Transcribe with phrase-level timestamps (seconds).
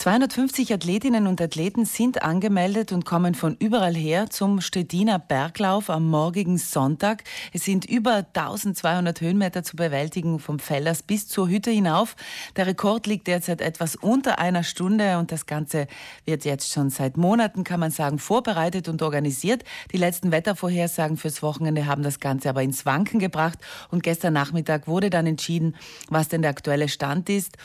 [0.00, 6.08] 250 Athletinnen und Athleten sind angemeldet und kommen von überall her zum Stettiner Berglauf am
[6.08, 7.22] morgigen Sonntag.
[7.52, 12.16] Es sind über 1200 Höhenmeter zu bewältigen, vom Fellers bis zur Hütte hinauf.
[12.56, 15.86] Der Rekord liegt derzeit etwas unter einer Stunde und das Ganze
[16.24, 19.64] wird jetzt schon seit Monaten, kann man sagen, vorbereitet und organisiert.
[19.92, 23.58] Die letzten Wettervorhersagen fürs Wochenende haben das Ganze aber ins Wanken gebracht
[23.90, 25.76] und gestern Nachmittag wurde dann entschieden,
[26.08, 27.58] was denn der aktuelle Stand ist,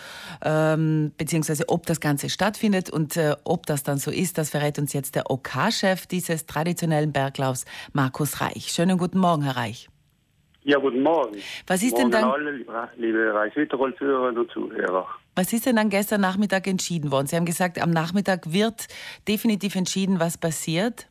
[0.43, 2.89] ähm, beziehungsweise ob das Ganze Ganze stattfindet.
[2.89, 7.11] Und äh, ob das dann so ist, das verrät uns jetzt der OK-Chef dieses traditionellen
[7.11, 8.71] Berglaufs, Markus Reich.
[8.71, 9.89] Schönen guten Morgen, Herr Reich.
[10.63, 11.37] Ja, guten Morgen.
[11.67, 12.65] Was ist Morgen denn dann, alle,
[12.97, 15.07] liebe Reich-Südtirol-Zuhörerinnen und Zuhörer.
[15.35, 17.27] Was ist denn dann gestern Nachmittag entschieden worden?
[17.27, 18.87] Sie haben gesagt, am Nachmittag wird
[19.27, 21.07] definitiv entschieden, was passiert.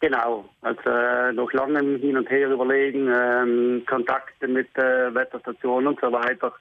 [0.00, 6.00] Genau, also äh, nach langem Hin und Her überlegen, ähm, Kontakte mit äh, Wetterstationen und
[6.00, 6.54] so weiter,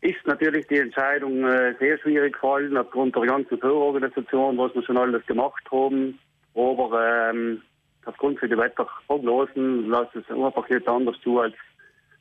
[0.00, 4.98] ist natürlich die Entscheidung äh, sehr schwierig gefallen, aufgrund der ganzen Vororganisation, was wir schon
[4.98, 6.18] alles gemacht haben.
[6.54, 7.62] Aber ähm,
[8.04, 11.54] aufgrund der Wetterprognosen lässt es einfach nicht anders zu, als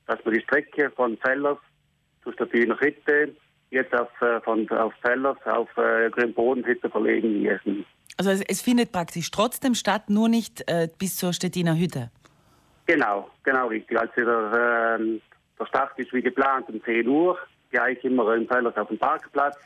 [0.08, 1.58] dass wir die Strecke von Zellers
[2.24, 3.36] zu Stabiler Hütte
[3.72, 7.86] jetzt auf, äh, von, auf Zellers auf äh, Grünbodenhütte verlegen müssen.
[8.18, 12.12] Also es, es, findet praktisch trotzdem statt, nur nicht äh, bis zur Stettiner Hütte?
[12.86, 14.00] Genau, genau richtig.
[14.00, 15.20] Also der, äh,
[15.60, 17.38] der Start ist wie geplant um 10 Uhr
[17.76, 19.58] gleich immer in Pfeilers auf dem Parkplatz.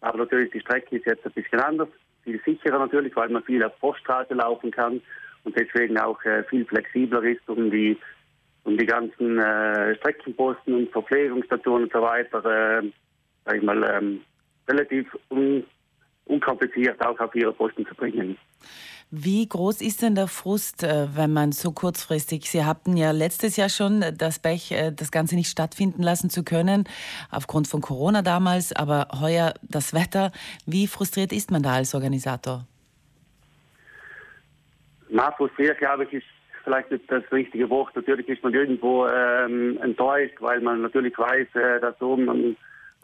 [0.00, 1.88] Aber natürlich die Strecke ist jetzt ein bisschen anders,
[2.22, 5.00] viel sicherer natürlich, weil man viel auf Poststraße laufen kann
[5.44, 7.96] und deswegen auch äh, viel flexibler ist, um die
[8.64, 12.82] um die ganzen äh, Streckenposten und Verpflegungsstationen und so weiter, äh,
[13.44, 14.20] sag ich mal, ähm,
[14.68, 15.64] relativ un
[16.26, 18.36] unkompliziert auch auf ihre Posten zu bringen.
[19.10, 23.56] Wie groß ist denn der Frust, äh, wenn man so kurzfristig, Sie hatten ja letztes
[23.56, 26.84] Jahr schon das Pech, äh, das Ganze nicht stattfinden lassen zu können,
[27.30, 30.30] aufgrund von Corona damals, aber heuer das Wetter.
[30.66, 32.66] Wie frustriert ist man da als Organisator?
[35.08, 36.26] Na, frustriert, glaube ich, ist
[36.64, 37.96] vielleicht nicht das richtige Wort.
[37.96, 42.58] Natürlich ist man irgendwo ähm, enttäuscht, weil man natürlich weiß, äh, dass oben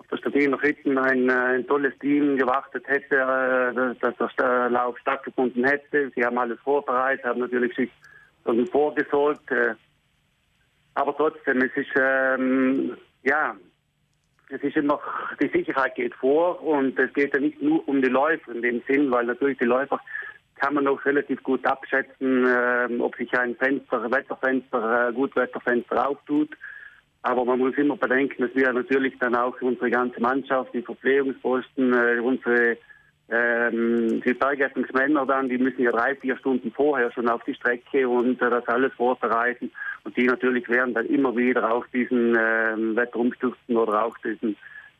[0.04, 4.98] auf der Stabilen Ritten ein, äh, ein tolles Team gewartet hätte, äh, dass der Lauf
[4.98, 6.10] stattgefunden hätte.
[6.14, 7.90] Sie haben alles vorbereitet, haben natürlich sich
[8.44, 9.50] schon vorgesorgt.
[9.50, 9.74] Äh,
[10.94, 13.56] aber trotzdem, es ist, ähm, ja,
[14.50, 15.00] es ist immer,
[15.40, 18.82] die Sicherheit geht vor und es geht ja nicht nur um die Läufer in dem
[18.86, 19.98] Sinn, weil natürlich die Läufer
[20.56, 26.50] kann man noch relativ gut abschätzen, äh, ob sich ein Fenster, Wetterfenster, äh, Gutwetterfenster auftut.
[27.24, 31.94] Aber man muss immer bedenken, dass wir natürlich dann auch unsere ganze Mannschaft, die Verpflegungsposten,
[31.94, 32.76] äh, unsere
[33.30, 38.06] ähm, die Bergrettungsmänner dann, die müssen ja drei, vier Stunden vorher schon auf die Strecke
[38.06, 39.70] und äh, das alles vorbereiten.
[40.04, 44.54] Und die natürlich werden dann immer wieder auch diesen ähm, Wetterumstürzen oder auch diesen,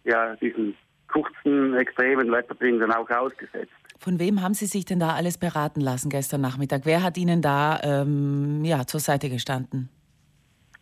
[0.04, 0.74] ja, diesen
[1.08, 3.70] kurzen, extremen Wetterbedingungen auch ausgesetzt.
[3.98, 6.82] Von wem haben Sie sich denn da alles beraten lassen gestern Nachmittag?
[6.84, 9.90] Wer hat Ihnen da ähm, ja, zur Seite gestanden?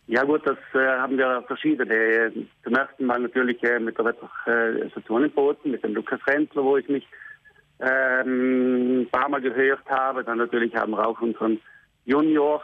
[0.07, 2.31] Ja gut, das äh, haben wir verschiedene.
[2.63, 6.77] Zum ersten Mal natürlich äh, mit der Wetterstation in Boden, mit dem Lukas Rentler, wo
[6.77, 7.07] ich mich
[7.79, 10.23] ähm, ein paar Mal gehört habe.
[10.23, 11.59] Dann natürlich haben wir auch unseren
[12.05, 12.61] Junior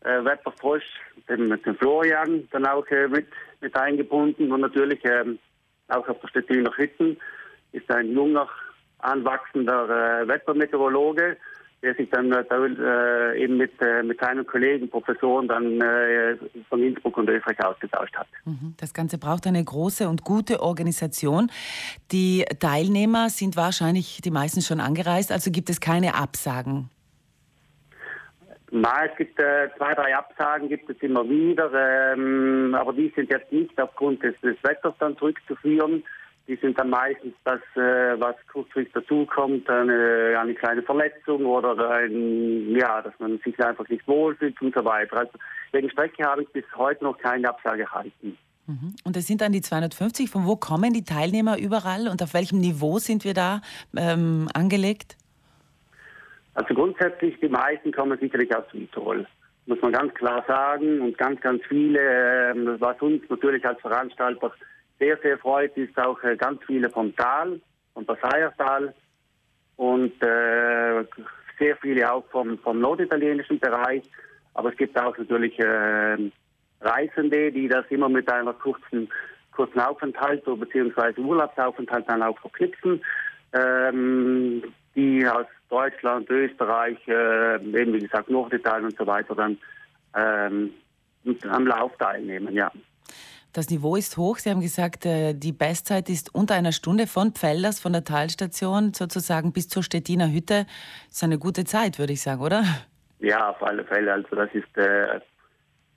[0.00, 0.84] äh, Wetterfrosch,
[1.28, 3.28] den, mit dem Florian, dann auch äh, mit,
[3.62, 4.52] mit eingebunden.
[4.52, 5.38] Und natürlich ähm,
[5.88, 7.16] auch auf der Stettiner Hütten
[7.72, 8.48] ist ein junger,
[8.98, 11.38] anwachsender äh, Wettermeteorologe,
[11.84, 16.36] der sich dann äh, eben mit, äh, mit seinen Kollegen, Professoren dann äh,
[16.68, 18.26] von Innsbruck und Österreich ausgetauscht hat.
[18.44, 18.74] Mhm.
[18.78, 21.50] Das Ganze braucht eine große und gute Organisation.
[22.10, 26.88] Die Teilnehmer sind wahrscheinlich die meisten schon angereist, also gibt es keine Absagen.
[28.70, 31.70] Nein, es gibt äh, zwei, drei Absagen, gibt es immer wieder,
[32.12, 36.02] ähm, aber die sind jetzt nicht aufgrund des, des Wetters dann zurückzuführen.
[36.46, 42.76] Die sind dann meistens das, äh, was kurzfristig dazukommt, eine, eine kleine Verletzung oder ein,
[42.76, 45.16] ja, dass man sich einfach nicht wohlfühlt und so weiter.
[45.16, 45.32] Also
[45.72, 48.36] wegen Strecke habe ich bis heute noch keine Absage erhalten.
[48.66, 48.94] Mhm.
[49.04, 50.30] Und es sind dann die 250.
[50.30, 53.60] Von wo kommen die Teilnehmer überall und auf welchem Niveau sind wir da
[53.96, 55.16] ähm, angelegt?
[56.54, 59.26] Also grundsätzlich, die meisten kommen sicherlich aus Südtirol.
[59.66, 61.00] Muss man ganz klar sagen.
[61.00, 64.52] Und ganz, ganz viele, äh, was uns natürlich als Veranstalter
[64.98, 67.60] sehr, sehr freut, ist auch äh, ganz viele vom Tal,
[67.92, 68.94] vom Passaiertal
[69.76, 71.04] und äh,
[71.58, 74.02] sehr viele auch vom, vom norditalienischen Bereich.
[74.54, 76.16] Aber es gibt auch natürlich äh,
[76.80, 79.08] Reisende, die das immer mit einer kurzen,
[79.52, 81.20] kurzen Aufenthalt bzw.
[81.20, 83.02] Urlaubsaufenthalt dann auch verknüpfen,
[83.52, 84.62] ähm,
[84.94, 89.58] die aus Deutschland, Österreich, äh, eben wie gesagt Norditalien und so weiter dann
[90.14, 90.70] ähm,
[91.48, 92.70] am Lauf teilnehmen, ja.
[93.54, 94.38] Das Niveau ist hoch.
[94.38, 98.92] Sie haben gesagt, äh, die Bestzeit ist unter einer Stunde von Pfälders, von der Talstation
[98.92, 100.66] sozusagen bis zur Stettiner Hütte.
[101.06, 102.64] Das ist eine gute Zeit, würde ich sagen, oder?
[103.20, 104.12] Ja, auf alle Fälle.
[104.12, 105.20] Also das ist, äh,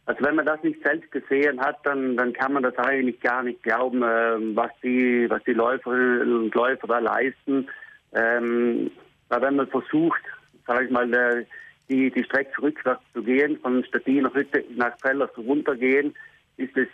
[0.06, 3.42] also wenn man das nicht selbst gesehen hat, dann, dann kann man das eigentlich gar
[3.42, 7.68] nicht glauben, äh, was die, was die Läuferinnen und Läufer da leisten.
[8.14, 8.92] Ähm,
[9.30, 10.22] weil wenn man versucht,
[10.68, 11.44] sage ich mal, äh,
[11.90, 16.14] die, die Strecke rückwärts zu gehen, von Stettiner Hütte nach Fellers runtergehen,
[16.58, 16.88] ist es,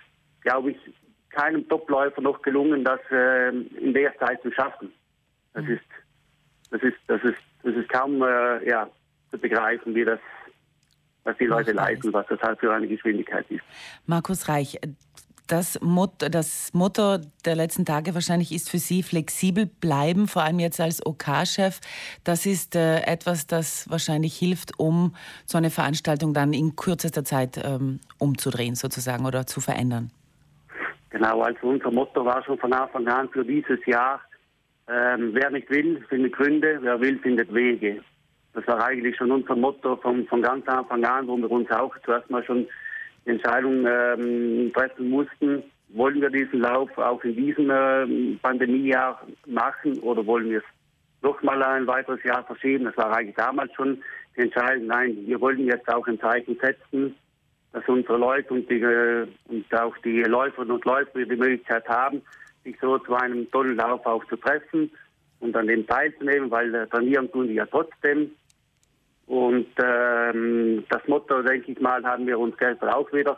[0.44, 0.78] glaube ich,
[1.30, 4.92] keinem Topläufer noch gelungen, das äh, in der Zeit zu schaffen.
[5.54, 5.74] Das mhm.
[5.74, 5.84] ist,
[6.72, 8.90] das ist, das ist, das ist kaum, äh, ja,
[9.31, 10.19] zu begreifen, wie das,
[11.24, 13.63] was die Leute leisten, was das halt für eine Geschwindigkeit ist.
[14.06, 14.80] Markus Reich,
[15.48, 20.60] das Motto, das Motto der letzten Tage wahrscheinlich ist für Sie flexibel bleiben, vor allem
[20.60, 21.80] jetzt als OK-Chef.
[22.24, 25.16] Das ist äh, etwas, das wahrscheinlich hilft, um
[25.46, 30.12] so eine Veranstaltung dann in kürzester Zeit ähm, umzudrehen sozusagen oder zu verändern.
[31.13, 34.19] Genau, also unser Motto war schon von Anfang an für dieses Jahr,
[34.88, 38.01] ähm, wer nicht will, findet Gründe, wer will, findet Wege.
[38.54, 41.94] Das war eigentlich schon unser Motto von, von ganz Anfang an, wo wir uns auch
[42.04, 42.65] zuerst mal schon
[43.27, 50.00] die Entscheidung ähm, treffen mussten, wollen wir diesen Lauf auch in diesem äh, Pandemiejahr machen
[50.00, 50.63] oder wollen wir es
[51.21, 52.86] noch mal ein weiteres Jahr verschieben?
[52.86, 54.01] Das war eigentlich damals schon
[54.36, 57.15] die Entscheidung, nein, wir wollen jetzt auch ein Zeichen setzen,
[57.74, 62.22] dass unsere Leute und, die, äh, und auch die Läuferinnen und Läufer die Möglichkeit haben,
[62.64, 64.92] sich so zu einem tollen Lauf auch zu treffen
[65.40, 68.31] und an dem teilzunehmen, weil äh, trainieren tun die ja trotzdem.
[69.25, 73.38] Und ähm, das Motto, denke ich mal, haben wir uns gestern auch wieder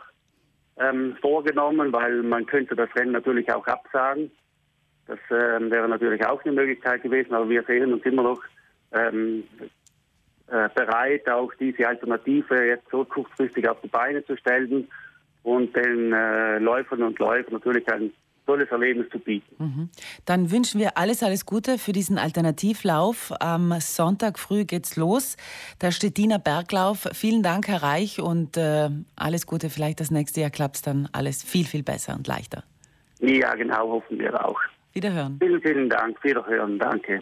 [0.78, 4.30] ähm, vorgenommen, weil man könnte das Rennen natürlich auch absagen.
[5.06, 8.42] Das ähm, wäre natürlich auch eine Möglichkeit gewesen, aber wir sehen uns immer noch
[8.92, 9.66] ähm, äh,
[10.68, 14.88] bereit, auch diese Alternative jetzt so kurzfristig auf die Beine zu stellen
[15.42, 18.12] und den äh, Läufern und Läufern natürlich ein
[18.46, 19.56] tolles Erlebnis zu bieten.
[19.58, 19.90] Mhm.
[20.24, 23.32] Dann wünschen wir alles, alles Gute für diesen Alternativlauf.
[23.40, 25.36] Am Sonntag früh geht's los.
[25.80, 27.08] Der Stettiner Berglauf.
[27.12, 29.68] Vielen Dank, Herr Reich, und äh, alles Gute.
[29.68, 32.62] Vielleicht das nächste Jahr klappt es dann alles viel, viel besser und leichter.
[33.20, 34.60] Ja, genau, hoffen wir auch.
[34.92, 35.38] Wiederhören.
[35.40, 36.22] Vielen, vielen Dank.
[36.22, 36.78] Wiederhören.
[36.78, 37.20] Danke.